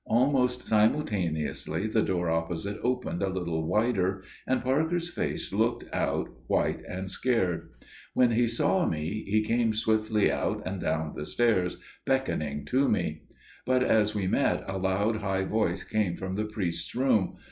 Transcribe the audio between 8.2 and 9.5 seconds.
he saw me, he